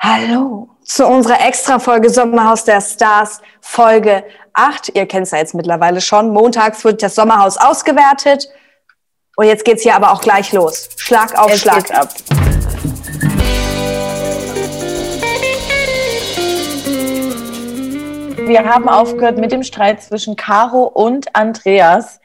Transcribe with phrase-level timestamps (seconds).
[0.00, 4.22] Hallo zu unserer Extra-Folge Sommerhaus der Stars, Folge
[4.52, 4.90] 8.
[4.94, 6.30] Ihr kennt es ja jetzt mittlerweile schon.
[6.30, 8.48] Montags wird das Sommerhaus ausgewertet.
[9.36, 10.90] Und jetzt geht's hier aber auch gleich los.
[10.96, 11.90] Schlag auf Jetzt Schlag.
[11.90, 12.08] ab.
[18.46, 22.20] Wir haben aufgehört mit dem Streit zwischen Caro und Andreas.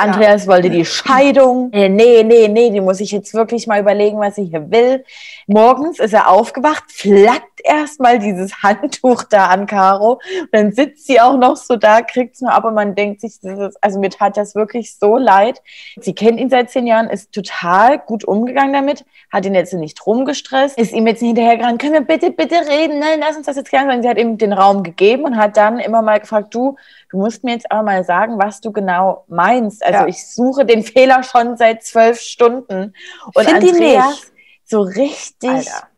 [0.00, 1.72] Andreas wollte die Scheidung.
[1.72, 5.04] Äh, Nee, nee, nee, die muss ich jetzt wirklich mal überlegen, was ich hier will.
[5.46, 10.20] Morgens ist er aufgewacht, flackt erstmal dieses Handtuch da an Caro.
[10.40, 13.42] Und dann sitzt sie auch noch so da, kriegt's nur ab und man denkt sich,
[13.42, 15.62] ist, also mir tat das wirklich so leid.
[16.00, 20.04] Sie kennt ihn seit zehn Jahren, ist total gut umgegangen damit, hat ihn jetzt nicht
[20.06, 23.56] rumgestresst, ist ihm jetzt nicht hinterhergerannt, können wir bitte, bitte reden, nein, lass uns das
[23.56, 26.54] jetzt klären, sondern sie hat ihm den Raum gegeben und hat dann immer mal gefragt,
[26.54, 26.76] du,
[27.10, 29.84] du musst mir jetzt aber mal sagen, was du genau meinst.
[29.84, 30.06] Also Ja.
[30.06, 32.94] ich suche den Fehler schon seit zwölf Stunden.
[33.34, 34.32] Und Find Andreas nicht.
[34.64, 35.88] so richtig Alter.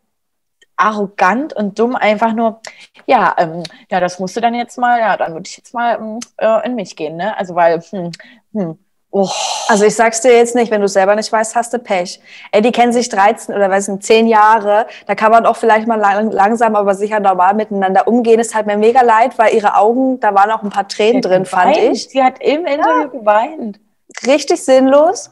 [0.76, 2.60] Arrogant und dumm einfach nur,
[3.06, 5.96] ja, ähm, ja, das musst du dann jetzt mal, ja, dann würde ich jetzt mal
[5.96, 7.36] ähm, äh, in mich gehen, ne?
[7.36, 8.10] Also weil, hm,
[8.52, 8.78] hm,
[9.10, 9.28] oh,
[9.68, 12.20] Also ich sag's dir jetzt nicht, wenn du selber nicht weißt, hast du Pech.
[12.50, 14.86] Ey, die kennen sich 13 oder weiß nicht, 10 Jahre.
[15.06, 18.40] Da kann man auch vielleicht mal lang, langsam, aber sicher normal miteinander umgehen.
[18.40, 21.46] Es hat mir mega leid, weil ihre Augen, da waren auch ein paar Tränen drin,
[21.46, 21.96] fand geweint.
[21.96, 22.08] ich.
[22.08, 23.80] Sie hat im Interview geweint.
[24.26, 25.30] Richtig sinnlos.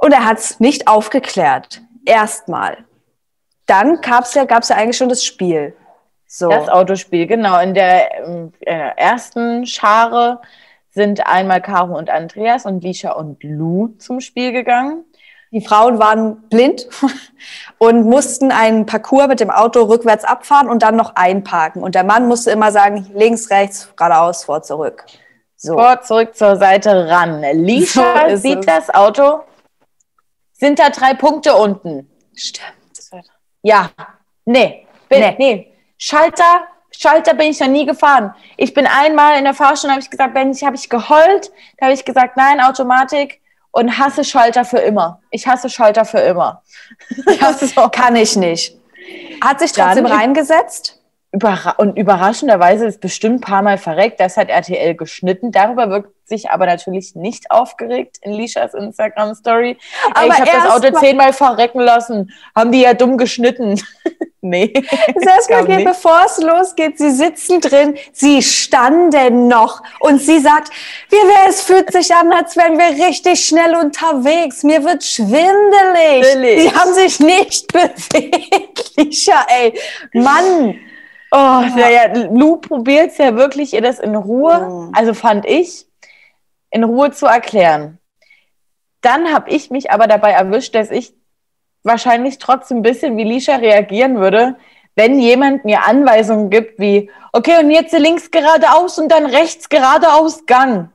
[0.00, 1.82] Und er hat's nicht aufgeklärt.
[2.04, 2.78] Erstmal.
[3.70, 5.76] Dann gab's ja, gab's ja eigentlich schon das Spiel.
[6.26, 6.48] So.
[6.48, 7.60] Das Autospiel, genau.
[7.60, 10.40] In der ähm, äh, ersten Schare
[10.90, 15.04] sind einmal Caro und Andreas und Lisha und Lou zum Spiel gegangen.
[15.52, 16.88] Die Frauen waren blind
[17.78, 21.80] und mussten einen Parcours mit dem Auto rückwärts abfahren und dann noch einparken.
[21.80, 25.04] Und der Mann musste immer sagen, links, rechts, geradeaus, vor, zurück.
[25.54, 25.74] So.
[25.74, 27.40] Vor, zurück zur Seite ran.
[27.52, 28.66] Lisha So sieht es.
[28.66, 29.42] das Auto.
[30.54, 32.10] Sind da drei Punkte unten?
[32.34, 32.79] Stimmt.
[33.62, 33.90] Ja.
[34.44, 34.86] Nee.
[35.08, 35.34] Bin, Nee.
[35.38, 35.72] nee.
[35.98, 38.34] Schalter, Schalter bin ich noch nie gefahren.
[38.56, 41.50] Ich bin einmal in der Fahrstunde, habe ich gesagt, wenn ich, habe ich geheult.
[41.78, 43.40] Da habe ich gesagt, nein, Automatik
[43.72, 45.20] und hasse Schalter für immer.
[45.30, 46.62] Ich hasse Schalter für immer.
[47.40, 48.76] Das kann ich nicht.
[49.42, 50.99] Hat sich trotzdem Dann- reingesetzt?
[51.32, 54.18] Überra und überraschenderweise ist bestimmt ein paar Mal verreckt.
[54.18, 55.52] Das hat RTL geschnitten.
[55.52, 59.76] Darüber wird sich aber natürlich nicht aufgeregt in Lishas Instagram-Story.
[59.78, 62.32] Ich habe das Auto mal- zehnmal verrecken lassen.
[62.56, 63.80] Haben die ja dumm geschnitten.
[64.40, 64.72] nee.
[65.16, 70.40] Selbst mal glaub geht, bevor es losgeht, sie sitzen drin, sie standen noch und sie
[70.40, 70.72] sagt,
[71.10, 74.64] wie wär, es fühlt sich an, als wären wir richtig schnell unterwegs.
[74.64, 76.26] Mir wird schwindelig.
[76.26, 76.62] Schwindelig.
[76.62, 78.96] Sie haben sich nicht bewegt.
[78.96, 79.78] Lisha, ey,
[80.12, 80.74] Mann.
[81.32, 81.36] Oh,
[81.76, 84.92] naja, Lou probiert ja wirklich, ihr das in Ruhe, Mhm.
[84.96, 85.86] also fand ich,
[86.70, 87.98] in Ruhe zu erklären.
[89.00, 91.14] Dann habe ich mich aber dabei erwischt, dass ich
[91.82, 94.56] wahrscheinlich trotzdem ein bisschen wie Lisha reagieren würde,
[94.96, 100.44] wenn jemand mir Anweisungen gibt wie, okay, und jetzt links geradeaus und dann rechts geradeaus
[100.46, 100.90] Gang.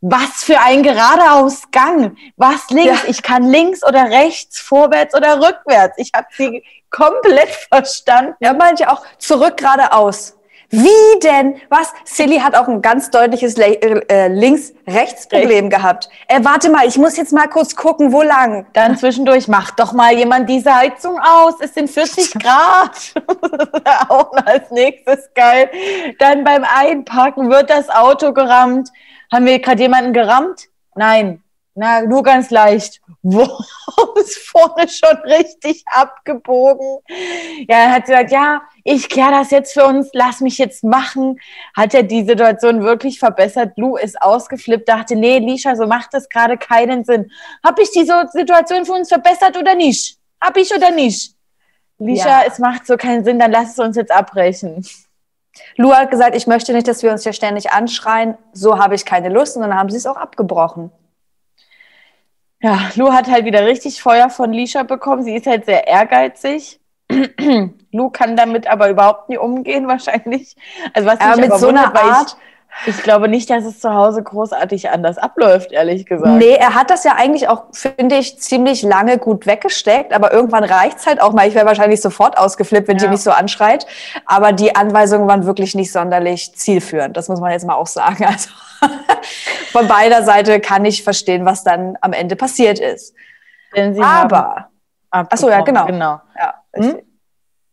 [0.00, 2.16] Was für ein geradeaus Gang?
[2.36, 3.02] Was links?
[3.02, 3.08] Ja.
[3.10, 5.98] Ich kann links oder rechts, vorwärts oder rückwärts.
[5.98, 8.34] Ich habe sie komplett verstanden.
[8.40, 10.36] Ja, meinte auch zurück geradeaus.
[10.72, 11.56] Wie denn?
[11.68, 11.92] Was?
[12.04, 16.08] Silly hat auch ein ganz deutliches äh, Links-Rechts-Problem gehabt.
[16.28, 18.66] Äh, warte mal, ich muss jetzt mal kurz gucken, wo lang.
[18.72, 21.54] Dann zwischendurch macht doch mal jemand diese Heizung aus.
[21.58, 23.14] Es sind 40 Grad.
[24.08, 25.70] Auch als nächstes geil.
[26.20, 28.90] Dann beim Einparken wird das Auto gerammt.
[29.32, 30.68] Haben wir gerade jemanden gerammt?
[30.94, 31.42] Nein.
[31.74, 33.00] Na, nur ganz leicht.
[33.22, 33.42] Wo
[34.30, 36.98] ist vorne schon richtig abgebogen?
[37.68, 40.84] Ja, dann hat sie gesagt, ja, ich kläre das jetzt für uns, lass mich jetzt
[40.84, 41.38] machen.
[41.76, 43.72] Hat er die Situation wirklich verbessert?
[43.76, 47.30] Lou ist ausgeflippt, dachte, nee, Lisha, so macht das gerade keinen Sinn.
[47.64, 50.16] Hab ich die Situation für uns verbessert oder nicht?
[50.40, 51.34] Hab ich oder nicht?
[51.98, 52.42] Lisha, Ja.
[52.46, 54.86] es macht so keinen Sinn, dann lass es uns jetzt abbrechen.
[55.76, 58.38] Lu hat gesagt, ich möchte nicht, dass wir uns hier ständig anschreien.
[58.52, 59.56] So habe ich keine Lust.
[59.56, 60.90] Und dann haben sie es auch abgebrochen.
[62.62, 65.22] Ja, Lou hat halt wieder richtig Feuer von Lisha bekommen.
[65.22, 66.78] Sie ist halt sehr ehrgeizig.
[67.92, 70.56] Lou kann damit aber überhaupt nie umgehen, wahrscheinlich.
[70.92, 72.36] Also was Aber mit so einer Art,
[72.86, 76.38] Ich, glaube nicht, dass es zu Hause großartig anders abläuft, ehrlich gesagt.
[76.38, 80.12] nee, er hat das ja eigentlich auch, finde ich, ziemlich lange gut weggesteckt.
[80.14, 81.46] Aber irgendwann reicht's halt auch mal.
[81.46, 83.10] Ich wäre wahrscheinlich sofort ausgeflippt, wenn die Ja.
[83.10, 83.86] mich so anschreit.
[84.24, 87.16] Aber die Anweisungen waren wirklich nicht sonderlich zielführend.
[87.16, 88.24] Das muss man jetzt mal auch sagen.
[88.30, 88.50] Also
[89.72, 93.14] von beider Seite kann ich verstehen, was dann am Ende passiert ist.
[94.00, 94.68] Aber,
[95.10, 95.28] abgebrochen.
[95.30, 95.86] Ach so, ja, genau.
[95.86, 96.98] Genau, ja, Hm?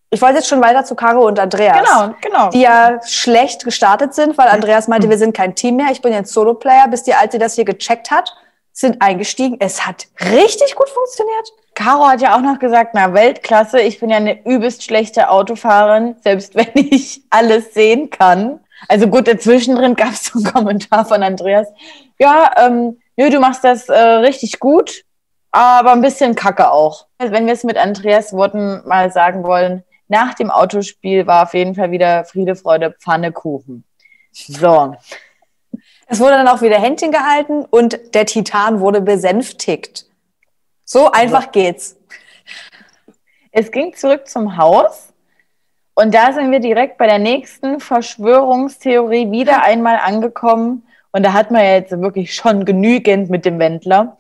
[0.10, 1.78] Ich wollte jetzt schon weiter zu Caro und Andreas.
[1.78, 2.16] genau.
[2.22, 2.50] genau.
[2.50, 6.14] die ja schlecht gestartet sind, weil Andreas meinte, wir sind kein Team mehr, ich bin
[6.14, 8.34] jetzt Solo-Player, bis die Alte das hier gecheckt hat.
[8.72, 9.58] sind eingestiegen.
[9.60, 11.52] Es hat richtig gut funktioniert.
[11.74, 16.16] Caro hat ja auch noch gesagt, na Weltklasse, ich bin ja eine übelst schlechte Autofahrerin,
[16.24, 18.62] selbst wenn ich alles sehen kann.
[18.88, 21.68] Also gut, dazwischen gab es so einen Kommentar von Andreas.
[22.20, 25.04] Ja, ähm, nö, du machst das äh, richtig gut,
[25.52, 27.08] aber ein bisschen kacke auch.
[27.18, 31.54] Also wenn wir es mit Andreas Worten mal sagen wollen, nach dem Autospiel war auf
[31.54, 33.84] jeden Fall wieder Friede, Freude, Pfannekuchen.
[34.32, 34.96] So.
[36.08, 40.06] Es wurde dann auch wieder Händchen gehalten und der Titan wurde besänftigt.
[40.86, 41.98] So einfach geht's.
[43.52, 45.14] Es ging zurück zum Haus
[46.00, 50.84] und da sind wir direkt bei der nächsten Verschwörungstheorie wieder einmal angekommen.
[51.12, 54.16] Und da hat man ja jetzt wirklich schon genügend mit dem Wendler.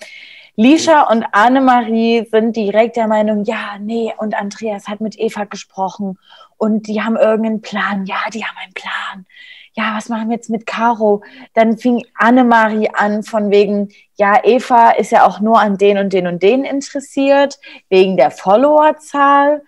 [0.59, 6.17] Lisha und Annemarie sind direkt der Meinung, ja, nee, und Andreas hat mit Eva gesprochen
[6.57, 8.07] und die haben irgendeinen Plan.
[8.07, 9.27] Ja, die haben einen Plan.
[9.73, 11.23] Ja, was machen wir jetzt mit Caro?
[11.53, 16.11] Dann fing Annemarie an von wegen, ja, Eva ist ja auch nur an den und
[16.11, 17.59] den und den interessiert,
[17.89, 19.61] wegen der Followerzahl.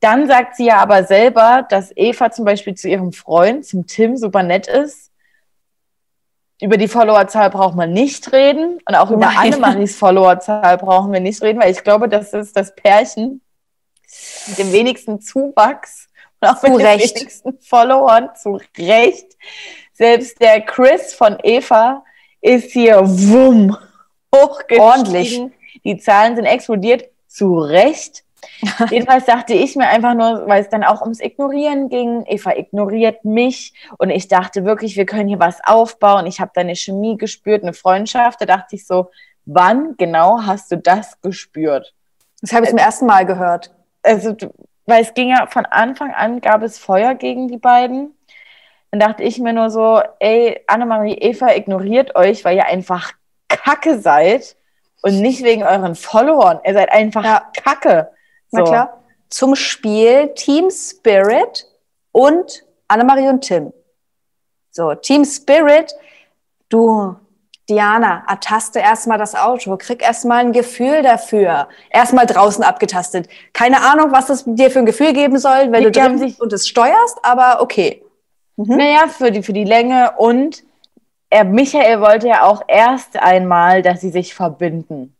[0.00, 4.16] Dann sagt sie ja aber selber, dass Eva zum Beispiel zu ihrem Freund, zum Tim,
[4.16, 5.11] super nett ist.
[6.62, 8.78] Über die Followerzahl braucht man nicht reden.
[8.86, 9.52] Und auch über Nein.
[9.52, 13.40] Annemaries Followerzahl brauchen wir nicht reden, weil ich glaube, das ist das Pärchen
[14.46, 16.08] mit dem wenigsten Zuwachs
[16.40, 17.16] und auch mit Recht.
[17.16, 18.30] den wenigsten Followern.
[18.40, 19.26] Zu Recht.
[19.92, 22.04] Selbst der Chris von Eva
[22.40, 23.76] ist hier wumm
[24.32, 24.80] hochgestiegen.
[24.80, 25.40] Ordentlich.
[25.84, 27.08] Die Zahlen sind explodiert.
[27.26, 28.22] Zu Recht.
[28.90, 32.24] Jedenfalls dachte ich mir einfach nur, weil es dann auch ums Ignorieren ging.
[32.26, 36.26] Eva ignoriert mich und ich dachte wirklich, wir können hier was aufbauen.
[36.26, 38.40] Ich habe da eine Chemie gespürt, eine Freundschaft.
[38.40, 39.10] Da dachte ich so,
[39.44, 41.94] wann genau hast du das gespürt?
[42.40, 43.72] Das habe ich zum ersten Mal gehört.
[44.02, 44.36] Also,
[44.86, 48.16] weil es ging ja von Anfang an, gab es Feuer gegen die beiden.
[48.90, 53.12] Dann dachte ich mir nur so, ey, Annemarie, Eva ignoriert euch, weil ihr einfach
[53.48, 54.56] Kacke seid
[55.02, 56.60] und nicht wegen euren Followern.
[56.64, 57.50] Ihr seid einfach ja.
[57.62, 58.11] Kacke.
[58.52, 58.64] So.
[58.64, 59.02] Klar.
[59.30, 61.66] Zum Spiel Team Spirit
[62.12, 63.72] und Annemarie und Tim.
[64.70, 65.94] So, Team Spirit,
[66.68, 67.16] du,
[67.68, 71.68] Diana, ertaste erstmal das Auto, krieg erstmal ein Gefühl dafür.
[71.90, 73.28] Erstmal draußen abgetastet.
[73.54, 76.40] Keine Ahnung, was das dir für ein Gefühl geben soll, wenn die du drin sich
[76.40, 78.02] und es steuerst, aber okay.
[78.56, 78.76] Mhm.
[78.76, 80.64] Naja, für die, für die Länge und
[81.30, 85.16] er, Michael wollte ja auch erst einmal, dass sie sich verbinden.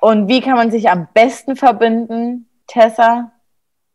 [0.00, 2.48] Und wie kann man sich am besten verbinden?
[2.66, 3.32] Tessa?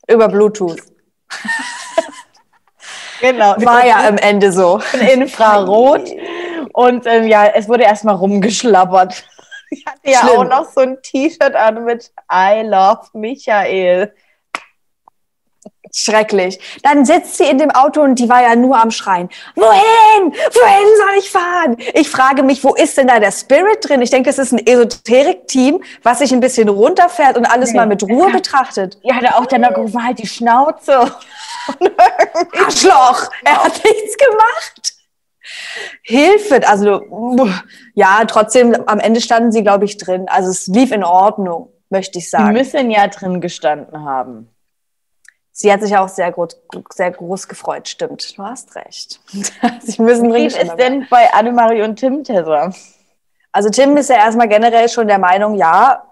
[0.07, 0.81] Über Bluetooth.
[3.21, 3.55] genau.
[3.57, 4.81] War ja am Ende so.
[5.13, 6.09] Infrarot.
[6.73, 9.25] Und ähm, ja, es wurde erstmal rumgeschlappert.
[9.71, 10.37] Ich hatte ja Schlimm.
[10.37, 14.13] auch noch so ein T-Shirt an mit I love Michael.
[15.93, 16.59] Schrecklich.
[16.83, 19.29] Dann sitzt sie in dem Auto und die war ja nur am Schreien.
[19.55, 20.31] Wohin?
[20.31, 21.77] Wohin soll ich fahren?
[21.93, 24.01] Ich frage mich, wo ist denn da der Spirit drin?
[24.01, 27.77] Ich denke, es ist ein Esoterik-Team, was sich ein bisschen runterfährt und alles nee.
[27.77, 28.99] mal mit Ruhe betrachtet.
[29.01, 30.99] Ja, da auch noch gerufen, halt die Schnauze.
[32.65, 33.29] Arschloch!
[33.43, 34.93] Er hat nichts gemacht.
[36.03, 37.01] Hilfe, also
[37.95, 40.27] ja, trotzdem, am Ende standen sie, glaube ich, drin.
[40.29, 42.47] Also es lief in Ordnung, möchte ich sagen.
[42.47, 44.49] Sie müssen ja drin gestanden haben.
[45.61, 46.55] Sie hat sich auch sehr, groß,
[46.89, 48.37] sehr groß gefreut, stimmt.
[48.37, 49.19] Du hast recht.
[49.81, 52.71] Sie müssen Wie ist es denn bei Annemarie und Tim, Tessa?
[53.51, 56.05] Also Tim ist ja erstmal generell schon der Meinung, ja,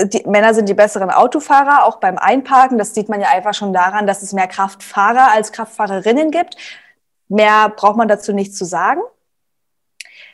[0.00, 2.78] die Männer sind die besseren Autofahrer, auch beim Einparken.
[2.78, 6.54] Das sieht man ja einfach schon daran, dass es mehr Kraftfahrer als Kraftfahrerinnen gibt.
[7.26, 9.00] Mehr braucht man dazu nicht zu sagen.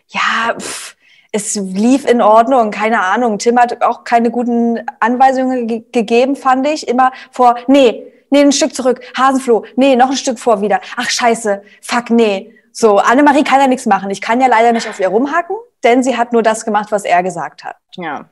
[0.09, 0.97] Ja, pff,
[1.33, 3.39] es lief in Ordnung, keine Ahnung.
[3.39, 6.87] Tim hat auch keine guten Anweisungen ge gegeben, fand ich.
[6.87, 10.81] Immer vor, nee, nee, ein Stück zurück, Hasenfloh, nee, noch ein Stück vor wieder.
[10.97, 12.53] Ach scheiße, fuck, nee.
[12.73, 14.11] So, Annemarie kann ja nichts machen.
[14.11, 17.05] Ich kann ja leider nicht auf ihr rumhacken, denn sie hat nur das gemacht, was
[17.05, 17.77] er gesagt hat.
[17.97, 18.25] Ja,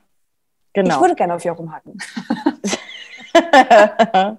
[0.73, 0.95] genau.
[0.95, 1.97] Ich würde gerne auf ihr rumhacken.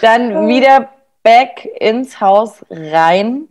[0.00, 0.88] Dann wieder
[1.22, 3.48] back ins Haus rein.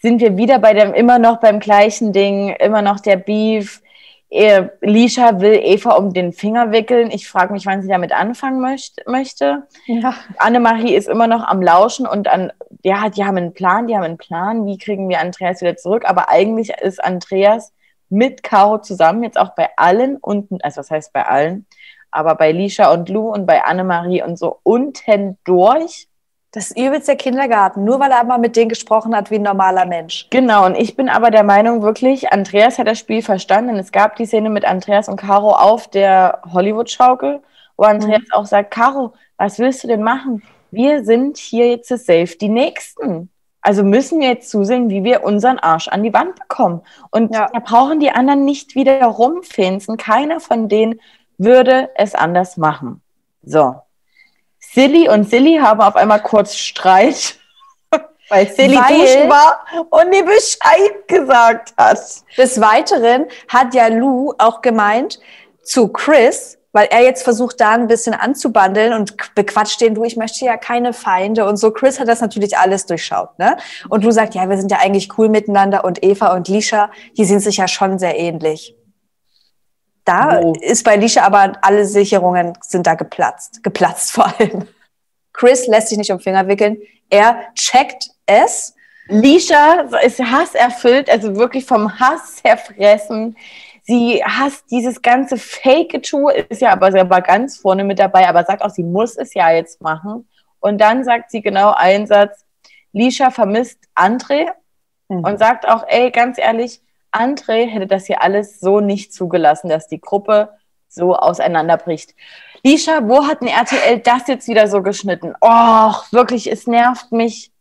[0.00, 3.82] Sind wir wieder bei dem, immer noch beim gleichen Ding, immer noch der Beef
[4.30, 7.10] Lisha will Eva um den Finger wickeln.
[7.10, 9.66] Ich frage mich, wann sie damit anfangen möcht möchte.
[9.86, 10.14] Ja.
[10.38, 12.52] Annemarie ist immer noch am Lauschen und an,
[12.82, 16.04] ja, die haben einen Plan, die haben einen Plan, wie kriegen wir Andreas wieder zurück.
[16.06, 17.72] Aber eigentlich ist Andreas
[18.08, 21.66] mit Caro zusammen, jetzt auch bei allen unten, also was heißt bei allen,
[22.10, 26.08] aber bei Lisha und Lou und bei Annemarie und so unten durch
[26.56, 29.42] das ist übelst der Kindergarten, nur weil er mal mit denen gesprochen hat wie ein
[29.42, 30.26] normaler Mensch.
[30.30, 33.76] Genau, und ich bin aber der Meinung wirklich, Andreas hat das Spiel verstanden.
[33.76, 37.42] Es gab die Szene mit Andreas und Caro auf der Hollywood-Schaukel,
[37.76, 38.32] wo Andreas mhm.
[38.32, 40.42] auch sagt, Caro, was willst du denn machen?
[40.70, 43.28] Wir sind hier jetzt safe die Nächsten.
[43.60, 46.80] Also müssen wir jetzt zusehen, wie wir unseren Arsch an die Wand bekommen.
[47.10, 47.50] Und ja.
[47.52, 49.98] da brauchen die anderen nicht wieder rumfinzen.
[49.98, 51.00] Keiner von denen
[51.36, 53.02] würde es anders machen.
[53.42, 53.74] So.
[54.72, 57.38] Silly und Silly haben auf einmal kurz Streit,
[58.28, 61.98] weil Silly weil, duschen war und nie Bescheid gesagt hat.
[62.36, 65.18] Des Weiteren hat ja Lou auch gemeint
[65.62, 70.16] zu Chris, weil er jetzt versucht, da ein bisschen anzubandeln und bequatscht den, du, ich
[70.16, 71.70] möchte ja keine Feinde und so.
[71.70, 73.56] Chris hat das natürlich alles durchschaut, ne?
[73.88, 77.24] Und du sagst, ja, wir sind ja eigentlich cool miteinander und Eva und Lisha, die
[77.24, 78.75] sind sich ja schon sehr ähnlich.
[80.06, 80.54] Da oh.
[80.60, 84.66] ist bei Lisha aber alle Sicherungen sind da geplatzt, geplatzt vor allem.
[85.34, 86.78] Chris lässt sich nicht um Finger wickeln.
[87.10, 88.74] Er checkt es.
[89.08, 93.36] Lisha ist hasserfüllt, also wirklich vom Hass zerfressen
[93.86, 98.62] sie hasst dieses ganze Fake-Tour, ist ja aber selber ganz vorne mit dabei, aber sagt
[98.62, 100.28] auch, sie muss es ja jetzt machen.
[100.58, 102.44] Und dann sagt sie genau einen Satz,
[102.92, 104.48] Lisha vermisst André
[105.08, 105.20] mhm.
[105.20, 106.80] und sagt auch, ey, ganz ehrlich,
[107.18, 110.50] André hätte das hier alles so nicht zugelassen, dass die Gruppe
[110.88, 112.14] so auseinanderbricht.
[112.62, 115.34] Lisha, wo hat ein RTL das jetzt wieder so geschnitten?
[115.40, 117.52] Och, wirklich, es nervt mich.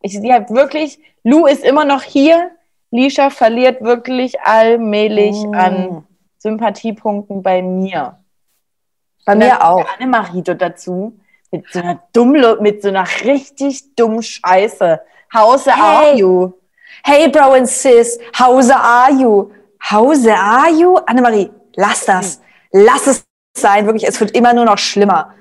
[0.00, 2.50] Ich, sie hat wirklich, Lou ist immer noch hier,
[2.90, 5.54] Lisha verliert wirklich allmählich mm.
[5.54, 6.06] an
[6.38, 8.18] Sympathiepunkten bei mir.
[9.24, 9.86] Bei mir auch.
[9.94, 11.18] Annemarie dazu
[11.52, 15.00] mit so einer dumm, mit so einer richtig dummen Scheiße.
[15.32, 15.72] How's hey.
[15.72, 16.52] are you?
[17.04, 19.52] Hey, Bro and Sis, how's are you?
[19.80, 20.98] How's are you?
[21.06, 22.40] Annemarie, lass das.
[22.70, 23.24] Lass es
[23.56, 25.34] sein, wirklich, es wird immer nur noch schlimmer.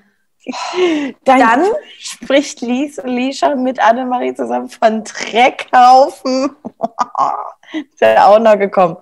[1.24, 1.66] Dann, Dann
[2.00, 6.56] spricht Lies und Lisha mit Annemarie zusammen von Dreckhaufen.
[7.74, 8.98] ist ja auch noch gekommen.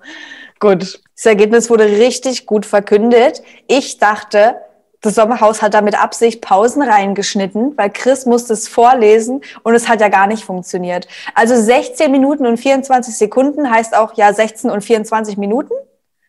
[0.58, 1.00] Gut.
[1.16, 3.42] Das Ergebnis wurde richtig gut verkündet.
[3.68, 4.60] Ich dachte,
[5.00, 9.88] das Sommerhaus hat da mit Absicht Pausen reingeschnitten, weil Chris musste es vorlesen und es
[9.88, 11.08] hat ja gar nicht funktioniert.
[11.34, 15.72] Also 16 Minuten und 24 Sekunden heißt auch ja 16 und 24 Minuten.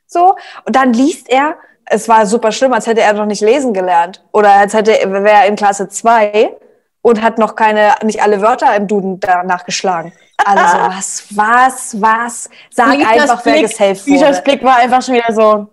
[0.08, 0.36] So.
[0.66, 1.56] Und dann liest er
[1.92, 4.24] es war super schlimm, als hätte er noch nicht lesen gelernt.
[4.32, 6.56] Oder als hätte wäre er in Klasse 2
[7.02, 10.14] und hat noch keine, nicht alle Wörter im Duden danach geschlagen.
[10.38, 12.50] Also was, was, was?
[12.70, 14.12] Sag Lieb einfach, wer gesaved wurde.
[14.12, 15.68] Lichas Blick war einfach schon wieder so.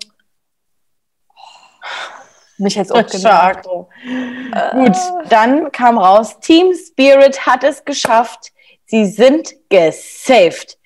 [2.58, 3.66] Mich jetzt auch gesagt.
[3.66, 4.74] Äh.
[4.74, 4.96] Gut,
[5.28, 8.52] dann kam raus, Team Spirit hat es geschafft.
[8.86, 10.78] Sie sind gesaved.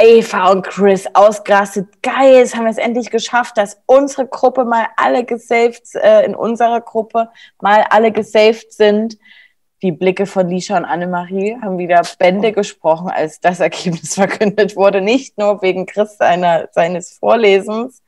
[0.00, 2.02] Eva und Chris ausgerastet.
[2.02, 6.36] Geil, jetzt haben wir es endlich geschafft, dass unsere Gruppe mal alle gesaved, äh, in
[6.36, 9.18] unserer Gruppe mal alle gesaved sind.
[9.82, 15.00] Die Blicke von Lisha und Annemarie haben wieder Bände gesprochen, als das Ergebnis verkündet wurde.
[15.00, 18.02] Nicht nur wegen Chris seiner, seines Vorlesens,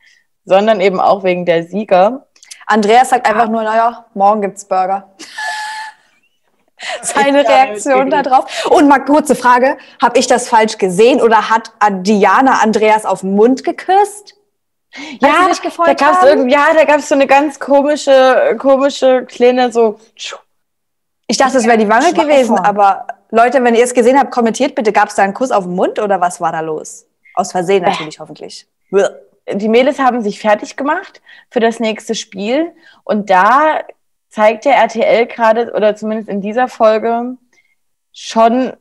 [0.45, 2.27] sondern eben auch wegen der Sieger.
[2.71, 5.11] Andreas sagt einfach nur, naja, morgen gibt's Burger.
[7.03, 8.67] seine Reaktion darauf.
[8.71, 13.35] Und mal kurze Frage, habe ich das falsch gesehen oder hat Diana Andreas auf den
[13.35, 14.37] Mund geküsst?
[15.21, 15.49] Ja,
[15.85, 20.01] da gab's irgendwie, ja, da gab es so eine ganz komische, komische kleine so.
[21.27, 24.75] Ich dachte, es wäre die Wange gewesen, aber Leute, wenn ihr es gesehen habt, kommentiert
[24.75, 27.07] bitte, gab es da einen Kuss auf den Mund oder was war da los?
[27.35, 28.21] Aus Versehen natürlich, Bäh.
[28.21, 28.67] hoffentlich.
[29.53, 32.73] Die Mädels haben sich fertig gemacht für das nächste Spiel.
[33.05, 33.81] Und da
[34.29, 37.37] zeigt der RTL gerade, oder zumindest in dieser Folge,
[38.13, 38.73] schon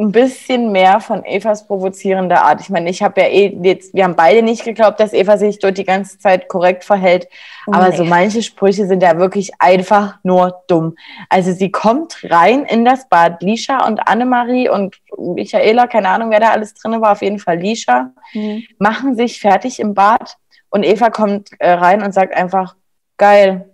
[0.00, 2.60] ein bisschen mehr von Evas provozierender Art.
[2.60, 5.58] Ich meine, ich habe ja eh jetzt, wir haben beide nicht geglaubt, dass Eva sich
[5.58, 7.28] dort die ganze Zeit korrekt verhält.
[7.66, 7.96] Aber nee.
[7.96, 10.96] so manche Sprüche sind ja wirklich einfach nur dumm.
[11.28, 16.40] Also sie kommt rein in das Bad, Lisha und Annemarie und Michaela, keine Ahnung, wer
[16.40, 18.64] da alles drin war, auf jeden Fall Lisha, mhm.
[18.78, 20.36] machen sich fertig im Bad
[20.70, 22.74] und Eva kommt äh, rein und sagt einfach,
[23.18, 23.70] geil,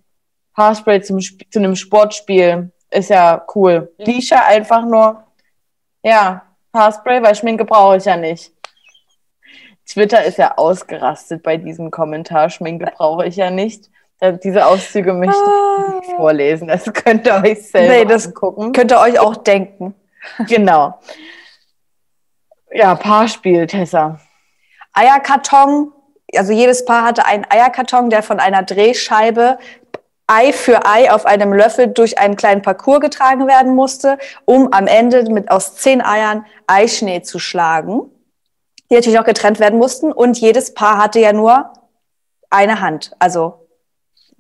[0.57, 3.93] Haarspray zum, zu einem Sportspiel ist ja cool.
[3.99, 5.26] Lisha einfach nur,
[6.07, 8.53] ja, Haarspray, weil Schminke brauche ich ja nicht.
[9.89, 12.49] Twitter ist ja ausgerastet bei diesem Kommentar.
[12.49, 13.91] Schminke brauche ich ja nicht.
[14.45, 16.17] Diese Auszüge möchte ich nicht ah.
[16.17, 16.69] vorlesen.
[16.69, 18.73] Das könnt ihr euch selber nee, das gucken.
[18.73, 19.95] Könnt ihr euch auch denken.
[20.49, 20.99] Genau.
[22.73, 24.21] Ja, Paarspiel, Tessa.
[24.93, 25.93] Eierkarton.
[26.37, 29.59] Also jedes Paar hatte einen Eierkarton, der von einer Drehscheibe
[30.27, 34.87] Ei für Ei auf einem Löffel durch einen kleinen Parcours getragen werden musste, um am
[34.87, 38.11] Ende mit aus zehn Eiern Eischnee zu schlagen,
[38.91, 40.11] die natürlich auch getrennt werden mussten.
[40.13, 41.73] Und jedes Paar hatte ja nur
[42.51, 43.13] eine Hand.
[43.19, 43.67] Also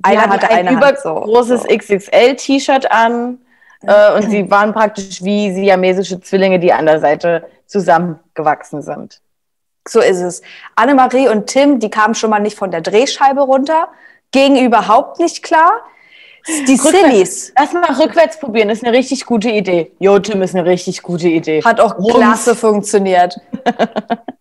[0.03, 1.77] einer hatte ein eine übergroßes so, so.
[1.77, 3.39] XXL-T-Shirt an
[3.83, 9.21] äh, und sie waren praktisch wie siamesische Zwillinge, die an der Seite zusammengewachsen sind.
[9.89, 10.43] So ist es.
[10.75, 13.89] Annemarie und Tim, die kamen schon mal nicht von der Drehscheibe runter,
[14.37, 15.73] ging überhaupt nicht klar.
[16.69, 17.53] Die Sillies.
[17.59, 19.91] Lass mal rückwärts probieren, ist eine richtig gute Idee.
[19.99, 21.65] Jo, Tim ist eine richtig gute Idee.
[21.65, 22.15] Hat auch Rums.
[22.15, 23.41] klasse funktioniert.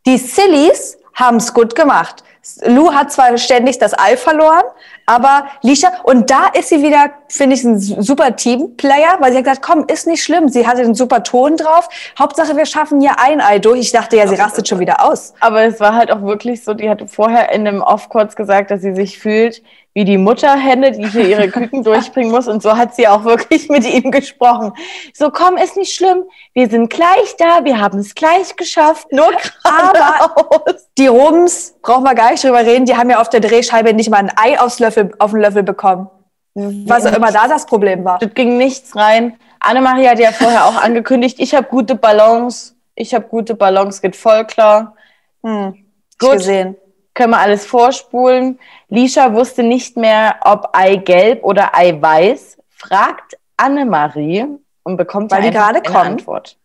[0.05, 2.23] Die Sillies haben es gut gemacht.
[2.63, 4.61] Lou hat zwar ständig das Ei verloren,
[5.07, 9.45] aber Lisha, und da ist sie wieder, finde ich, ein super Teamplayer, weil sie hat
[9.45, 10.47] gesagt, komm, ist nicht schlimm.
[10.49, 11.89] Sie hatte einen super Ton drauf.
[12.19, 13.79] Hauptsache, wir schaffen hier ein Ei durch.
[13.79, 15.33] Ich dachte ja, sie rastet schon wieder aus.
[15.39, 18.69] Aber es war halt auch wirklich so, die hatte vorher in einem Off kurz gesagt,
[18.69, 19.63] dass sie sich fühlt
[19.95, 22.47] wie die Mutterhenne, die hier ihre Küken durchbringen muss.
[22.49, 24.73] Und so hat sie auch wirklich mit ihm gesprochen.
[25.13, 26.25] So, komm, ist nicht schlimm.
[26.53, 27.63] Wir sind gleich da.
[27.63, 29.07] Wir haben es gleich geschafft.
[29.11, 29.31] Nur
[29.63, 30.89] geradeaus.
[30.97, 34.09] Die Robens, brauchen wir gar nicht drüber reden, die haben ja auf der Drehscheibe nicht
[34.09, 36.09] mal ein Ei aufs Löffel, auf den Löffel bekommen.
[36.53, 38.19] Was auch immer da das Problem war.
[38.19, 39.37] Das ging nichts rein.
[39.59, 42.75] Annemarie hat ja vorher auch angekündigt, ich habe gute Ballons.
[42.95, 44.95] Ich habe gute Ballons, geht voll klar.
[45.43, 45.85] Hm,
[46.17, 46.33] Gut.
[46.33, 46.75] gesehen.
[47.15, 48.59] Können wir alles vorspulen.
[48.89, 52.57] Lisha wusste nicht mehr, ob Eigelb oder Eiweiß.
[52.69, 54.45] Fragt Annemarie
[54.83, 56.05] und bekommt Weil die gerade eine kommt.
[56.05, 56.57] Antwort.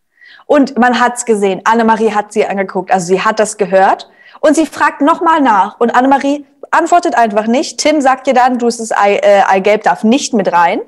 [0.45, 1.61] Und man hat's gesehen.
[1.63, 2.91] Annemarie hat sie angeguckt.
[2.91, 4.09] Also sie hat das gehört.
[4.41, 5.79] Und sie fragt nochmal nach.
[5.79, 7.79] Und Annemarie antwortet einfach nicht.
[7.79, 10.81] Tim sagt ihr dann, du es ist Ei, äh, Eigelb darf nicht mit rein.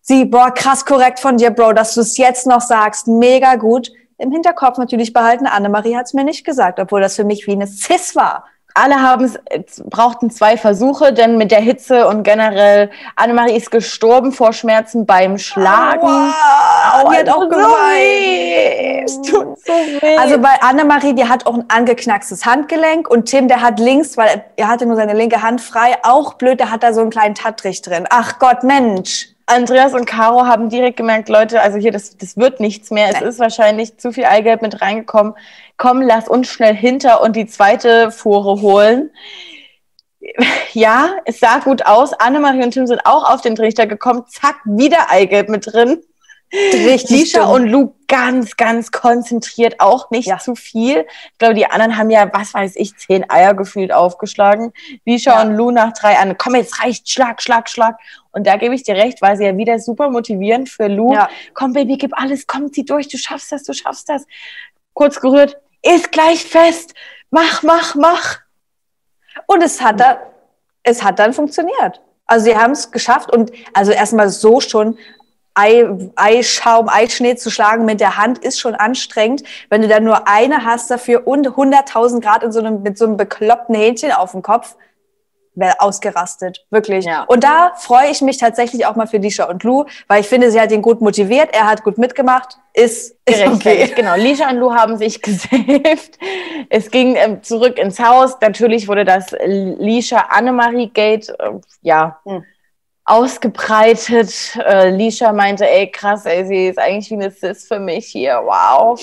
[0.00, 3.08] Sie, boah, krass korrekt von dir, Bro, dass du es jetzt noch sagst.
[3.08, 3.90] Mega gut.
[4.18, 5.46] Im Hinterkopf natürlich behalten.
[5.46, 8.44] Annemarie hat's mir nicht gesagt, obwohl das für mich wie eine Cis war.
[8.78, 13.70] Alle haben es, es brauchten zwei Versuche, denn mit der Hitze und generell, Annemarie ist
[13.70, 16.06] gestorben vor Schmerzen beim Schlagen.
[16.06, 19.04] Aua, die hat auch so geweint.
[19.06, 20.18] Es tut so weh.
[20.18, 24.44] Also bei Annemarie, die hat auch ein angeknackstes Handgelenk und Tim, der hat links, weil
[24.56, 27.34] er hatte nur seine linke Hand frei, auch blöd, der hat da so einen kleinen
[27.34, 28.06] Tattrich drin.
[28.10, 29.35] Ach Gott, Mensch.
[29.46, 33.08] Andreas und Caro haben direkt gemerkt, Leute, also hier, das, das wird nichts mehr.
[33.08, 33.28] Es Nein.
[33.28, 35.34] ist wahrscheinlich zu viel Eigelb mit reingekommen.
[35.76, 39.10] Komm, lass uns schnell hinter und die zweite Fuhre holen.
[40.72, 42.12] Ja, es sah gut aus.
[42.12, 44.24] Annemarie und Tim sind auch auf den Trichter gekommen.
[44.28, 46.02] Zack, wieder Eigelb mit drin.
[46.52, 47.50] Richtig Lisha dumm.
[47.50, 50.38] und Lou ganz, ganz konzentriert, auch nicht Ja.
[50.38, 51.04] zu viel.
[51.32, 54.72] Ich glaube, die anderen haben ja, was weiß ich, zehn Eier gefühlt aufgeschlagen.
[55.04, 55.42] Lisha Ja.
[55.42, 57.96] und Lou nach drei an, komm, jetzt reicht, Schlag, Schlag, Schlag.
[58.30, 61.12] Und da gebe ich dir recht, war sie ja wieder super motivierend für Lou.
[61.14, 61.28] Ja.
[61.52, 64.24] Komm, Baby, gib alles, komm, zieh durch, du schaffst das, du schaffst das.
[64.94, 66.94] Kurz gerührt, ist gleich fest.
[67.30, 68.38] Mach, mach, mach.
[69.46, 70.18] Und es hat, da,
[70.84, 72.00] es hat dann funktioniert.
[72.26, 74.96] Also sie haben es geschafft und also erstmal so schon
[75.58, 79.42] Ei, Eischaum, Eischnee zu schlagen mit der Hand ist schon anstrengend.
[79.70, 83.06] Wenn du dann nur eine hast dafür und 100.000 Grad in so einem, mit so
[83.06, 84.76] einem bekloppten Hähnchen auf dem Kopf,
[85.56, 86.64] wäre ausgerastet.
[86.70, 87.06] Wirklich.
[87.06, 87.24] Ja.
[87.24, 90.50] Und da freue ich mich tatsächlich auch mal für Lisha und Lou, weil ich finde,
[90.50, 93.90] sie hat ihn gut motiviert, er hat gut mitgemacht, ist, ist okay.
[93.96, 96.18] Genau, Lisha und Lou haben sich gesaved.
[96.68, 98.36] Es ging ähm, zurück ins Haus.
[98.40, 102.44] Natürlich wurde das Lisha-Annemarie-Gate, äh, ja, Hm.
[103.06, 104.56] Ausgebreitet.
[104.56, 108.42] Äh, Lisha meinte, ey, krass, ey, sie ist eigentlich wie eine Sis für mich hier,
[108.44, 109.00] wow.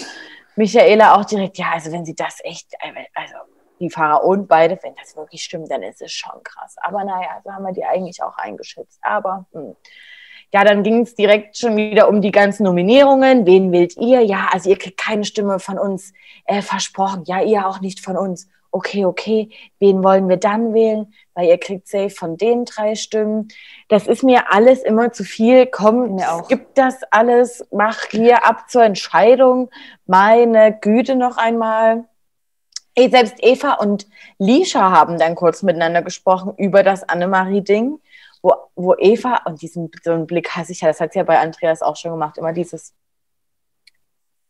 [0.55, 2.67] Michaela auch direkt, ja, also wenn sie das echt,
[3.15, 3.35] also
[3.79, 6.75] die Pharaonen beide, wenn das wirklich stimmt, dann ist es schon krass.
[6.81, 8.99] Aber naja, so haben wir die eigentlich auch eingeschätzt.
[9.01, 9.75] Aber, hm.
[10.53, 13.47] Ja, dann ging es direkt schon wieder um die ganzen Nominierungen.
[13.47, 14.21] Wen wählt ihr?
[14.21, 16.13] Ja, also ihr kriegt keine Stimme von uns
[16.45, 17.23] äh, versprochen.
[17.25, 18.47] Ja, ihr auch nicht von uns.
[18.75, 19.51] Okay, okay.
[19.79, 21.13] Wen wollen wir dann wählen?
[21.35, 23.49] Weil ihr kriegt safe von den drei Stimmen.
[23.87, 25.67] Das ist mir alles immer zu viel.
[25.67, 27.67] Komm, gib das alles.
[27.71, 29.69] Mach hier ab zur Entscheidung.
[30.07, 32.05] Meine Güte noch einmal.
[32.95, 34.07] Ey, selbst Eva und
[34.39, 37.99] Lisha haben dann kurz miteinander gesprochen über das Annemarie-Ding
[38.41, 41.23] wo, wo Eva, und diesen so einen Blick hasse ich ja, das hat sie ja
[41.23, 42.93] bei Andreas auch schon gemacht, immer dieses,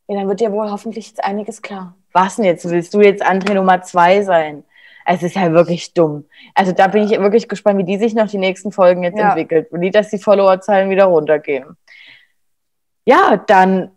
[0.07, 1.95] ja, dann wird dir wohl hoffentlich jetzt einiges klar.
[2.11, 2.69] Was denn jetzt?
[2.69, 4.63] Willst du jetzt André Nummer zwei sein?
[5.05, 6.25] Es ist ja wirklich dumm.
[6.55, 9.29] Also da bin ich wirklich gespannt, wie die sich noch die nächsten Folgen jetzt Ja.
[9.29, 9.71] entwickelt.
[9.71, 11.75] Und nicht, dass die Followerzahlen wieder runtergehen.
[13.05, 13.91] Ja, dann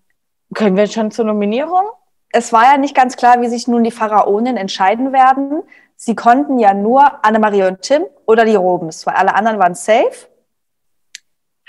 [0.55, 1.85] können wir schon zur Nominierung.
[2.33, 5.63] es war ja nicht ganz klar, wie sich nun die Pharaonen entscheiden werden.
[5.95, 10.27] Sie konnten ja nur Annemarie und Tim oder die Robens, weil alle anderen waren safe,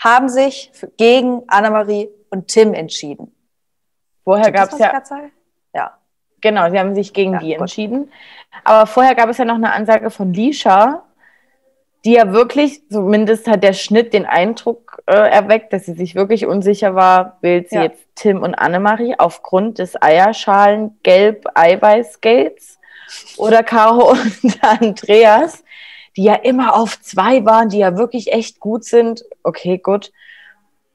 [0.04, 3.34] haben sich gegen Annemarie und Tim entschieden.
[4.28, 4.92] Vorher gab es ja?
[5.74, 5.98] Ja.
[6.42, 7.62] Genau, sie haben sich gegen Ja, die gut.
[7.62, 8.12] entschieden.
[8.66, 11.04] Aber vorher gab es ja noch eine Ansage von Lisha,
[12.04, 16.46] die ja wirklich, zumindest hat der Schnitt den Eindruck äh, erweckt, dass sie sich wirklich
[16.46, 17.84] unsicher war, wählt sie Ja.
[17.84, 22.80] jetzt Tim und Annemarie aufgrund des Eierschalen gelb eiweiß gates
[23.38, 24.10] oder Caro
[24.44, 25.64] und Andreas,
[26.18, 29.24] die ja immer auf zwei waren, die ja wirklich echt gut sind.
[29.44, 30.12] Okay, gut.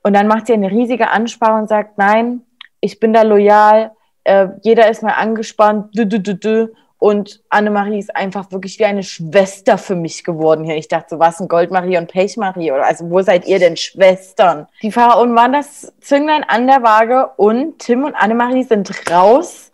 [0.03, 2.43] Und dann macht sie eine riesige Ansprache und sagt, nein,
[2.83, 3.93] ich bin da loyal,
[4.25, 6.69] äh, jeder ist mal angespannt, dü, dü, dü, dü.
[6.99, 10.77] Und Annemarie ist einfach wirklich wie eine Schwester für mich geworden hier.
[10.77, 12.71] Ich dachte so, was ein Goldmarie und Pechmarie?
[12.71, 14.69] Oder also, wo seid ihr denn Schwestern?
[14.83, 19.73] Die Pharaonen waren das Zünglein an der Waage und Tim und Annemarie sind raus.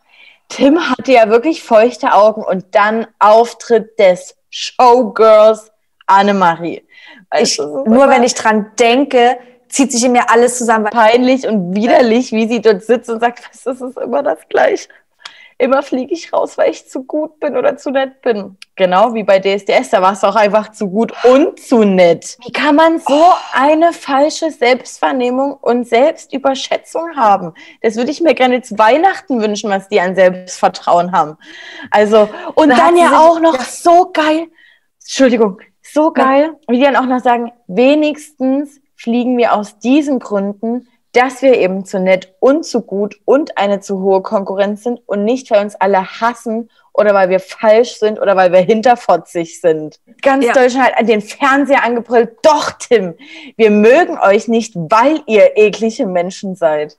[0.49, 5.71] Tim hatte ja wirklich feuchte Augen und dann Auftritt des Showgirls
[6.07, 6.87] Annemarie.
[7.39, 9.39] Ich, nur wenn ich dran denke,
[9.69, 10.87] zieht sich in mir alles zusammen.
[10.87, 14.89] Peinlich und widerlich, wie sie dort sitzt und sagt, was, das ist immer das Gleiche
[15.59, 18.57] immer fliege ich raus, weil ich zu gut bin oder zu nett bin.
[18.77, 22.39] Genau wie bei DSDS, da war es auch einfach zu gut und zu nett.
[22.45, 27.53] Wie kann man so eine falsche Selbstwahrnehmung und Selbstüberschätzung haben?
[27.83, 31.37] Das würde ich mir gerne zu Weihnachten wünschen, was die an Selbstvertrauen haben.
[31.91, 33.65] Also, und da dann ja auch noch ja.
[33.65, 34.47] so geil,
[35.01, 40.87] Entschuldigung, so geil, wie die dann auch noch sagen, wenigstens fliegen wir aus diesen Gründen
[41.13, 45.25] dass wir eben zu nett und zu gut und eine zu hohe Konkurrenz sind und
[45.25, 50.01] nicht, weil uns alle hassen oder weil wir falsch sind oder weil wir hinterfotzig sind.
[50.21, 50.53] Ganz ja.
[50.53, 53.15] Deutschland hat an den Fernseher angebrüllt, doch Tim,
[53.57, 56.99] wir mögen euch nicht, weil ihr eklige Menschen seid.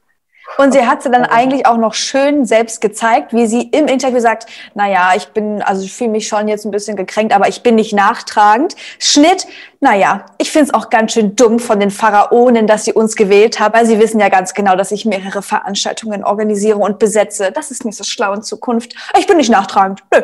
[0.58, 4.20] Und sie hat sie dann eigentlich auch noch schön selbst gezeigt, wie sie im Interview
[4.20, 7.48] sagt, na ja, ich bin, also ich fühle mich schon jetzt ein bisschen gekränkt, aber
[7.48, 8.76] ich bin nicht nachtragend.
[8.98, 9.48] Schnitt,
[9.80, 13.16] na ja, ich finde es auch ganz schön dumm von den Pharaonen, dass sie uns
[13.16, 17.52] gewählt haben, weil sie wissen ja ganz genau, dass ich mehrere Veranstaltungen organisiere und besetze.
[17.52, 18.94] Das ist nicht so schlau in Zukunft.
[19.18, 20.04] Ich bin nicht nachtragend.
[20.14, 20.22] Nö.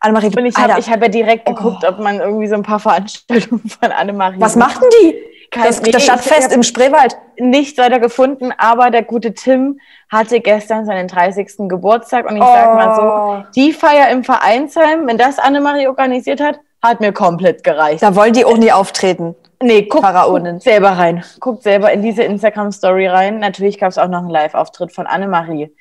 [0.00, 1.88] Annemarie, ich habe hab ja direkt geguckt, oh.
[1.88, 4.40] ob man irgendwie so ein paar Veranstaltungen von Annemarie.
[4.40, 5.16] Was machten die?
[5.50, 7.16] Kein, das, nee, das Stadtfest im Spreewald.
[7.38, 9.80] Nicht weiter gefunden, aber der gute Tim
[10.10, 11.68] hatte gestern seinen 30.
[11.68, 12.46] Geburtstag und ich oh.
[12.46, 13.52] sag mal so, oh.
[13.54, 18.02] die Feier im Vereinsheim, wenn das Annemarie organisiert hat, hat mir komplett gereicht.
[18.02, 19.34] Da wollen die auch nie auftreten.
[19.60, 21.24] Nee, guck, guckt selber rein.
[21.40, 23.40] Guckt selber in diese Instagram-Story rein.
[23.40, 25.74] Natürlich gab es auch noch einen Live-Auftritt von Annemarie.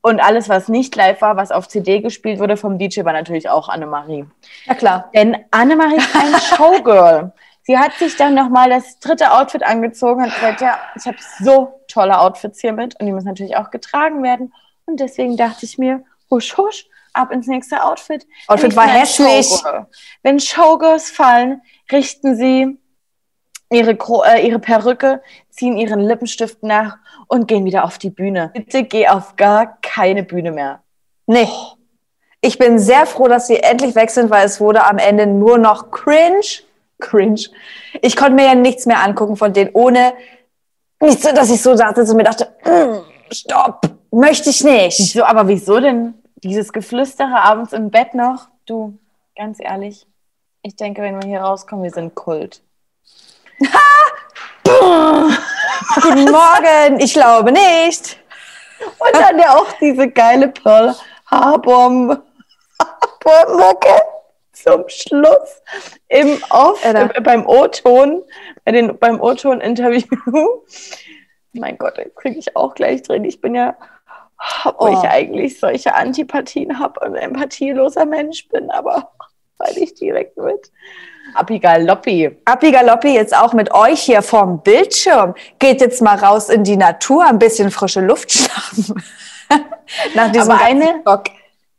[0.00, 3.48] Und alles, was nicht live war, was auf CD gespielt wurde vom DJ, war natürlich
[3.48, 4.26] auch Annemarie.
[4.64, 5.10] Ja, klar.
[5.14, 7.32] Denn Annemarie ist ein Showgirl.
[7.68, 11.82] Sie hat sich dann nochmal das dritte Outfit angezogen und gesagt, ja, ich habe so
[11.86, 14.54] tolle Outfits hier mit und die müssen natürlich auch getragen werden.
[14.86, 18.26] Und deswegen dachte ich mir, husch, husch, ab ins nächste Outfit.
[18.46, 19.48] Outfit war hässlich.
[19.48, 19.86] Showgirl.
[20.22, 21.60] Wenn Showgirls fallen,
[21.92, 22.78] richten sie
[23.68, 28.50] ihre, äh, ihre Perücke, ziehen ihren Lippenstift nach und gehen wieder auf die Bühne.
[28.54, 30.82] Bitte geh auf gar keine Bühne mehr.
[31.26, 31.48] Nee.
[32.40, 35.58] Ich bin sehr froh, dass sie endlich weg sind, weil es wurde am Ende nur
[35.58, 36.62] noch cringe
[37.00, 37.46] cringe.
[38.02, 40.14] Ich konnte mir ja nichts mehr angucken von denen, ohne
[41.00, 45.12] nicht so, dass ich so saß und mir dachte, mm, stopp, möchte ich nicht.
[45.12, 48.48] So, aber wieso denn dieses Geflüstere abends im Bett noch?
[48.66, 48.98] Du,
[49.36, 50.06] ganz ehrlich,
[50.62, 52.62] ich denke, wenn wir hier rauskommen, wir sind Kult.
[54.64, 58.18] Guten Morgen, ich glaube nicht.
[58.98, 60.94] Und dann ja auch diese geile Pearl
[61.26, 62.22] Harbor
[63.24, 64.17] Harbor
[64.62, 65.62] zum Schluss
[66.08, 68.22] im Off, äh, beim O-Ton,
[68.64, 70.06] bei den, beim O-Ton-Interview.
[71.52, 73.24] mein Gott, jetzt kriege ich auch gleich drin.
[73.24, 73.76] Ich bin ja,
[74.64, 74.88] wo oh.
[74.88, 79.10] ich eigentlich solche Antipathien habe und ein empathieloser Mensch bin, aber
[79.58, 80.70] weil ich direkt mit
[81.34, 82.38] Apigaloppi.
[82.44, 85.34] Apigaloppi jetzt auch mit euch hier vorm Bildschirm.
[85.58, 89.02] Geht jetzt mal raus in die Natur, ein bisschen frische Luft schnappen.
[90.14, 91.24] Nach diesem aber eine, Bock.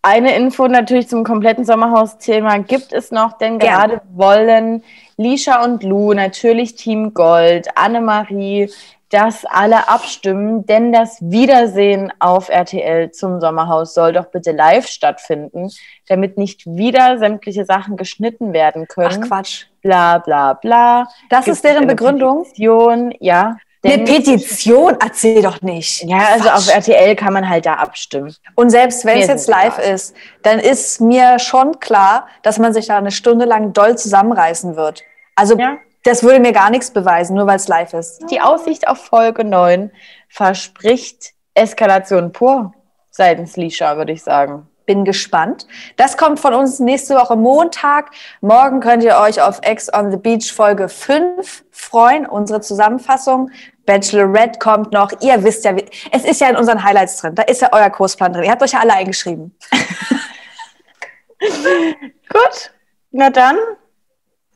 [0.01, 3.85] Eine Info natürlich zum kompletten Sommerhaus-Thema gibt es noch, denn ja.
[3.85, 4.83] gerade wollen
[5.17, 8.69] Lisha und Lou, natürlich Team Gold, Annemarie,
[9.09, 15.69] dass alle abstimmen, denn das Wiedersehen auf RTL zum Sommerhaus soll doch bitte live stattfinden,
[16.07, 19.21] damit nicht wieder sämtliche Sachen geschnitten werden können.
[19.23, 19.65] Ach Quatsch.
[19.81, 21.07] Bla bla bla.
[21.29, 22.43] Das Gibt ist deren Begründung?
[22.43, 23.57] Petition, ja.
[23.81, 26.03] Eine Petition, erzähl doch nicht.
[26.03, 28.35] Ja, also auf RTL kann man halt da abstimmen.
[28.55, 29.93] Und selbst wenn es jetzt live klar.
[29.93, 34.75] ist, dann ist mir schon klar, dass man sich da eine Stunde lang doll zusammenreißen
[34.75, 35.03] wird.
[35.35, 35.77] Also ja.
[36.03, 38.29] das würde mir gar nichts beweisen, nur weil es live ist.
[38.29, 39.91] Die Aussicht auf Folge 9
[40.27, 42.73] verspricht Eskalation pur
[43.11, 45.67] seitens Lisha, würde ich sagen bin gespannt.
[45.97, 48.09] Das kommt von uns nächste Woche Montag.
[48.41, 53.51] Morgen könnt ihr euch auf Ex on the Beach Folge 5 freuen, unsere Zusammenfassung.
[53.85, 55.11] Bachelorette kommt noch.
[55.21, 55.75] Ihr wisst ja,
[56.11, 57.35] es ist ja in unseren Highlights drin.
[57.35, 58.45] Da ist ja euer Kursplan drin.
[58.45, 59.55] Ihr habt euch ja alle eingeschrieben.
[61.39, 62.71] Gut,
[63.11, 63.57] na dann.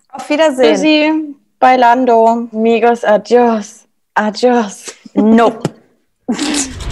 [0.09, 0.73] Auf Wiedersehen.
[0.73, 2.47] Tschüssi, bailando.
[2.49, 3.85] Migos, adios.
[4.15, 4.95] Adios.
[5.13, 5.61] Nope.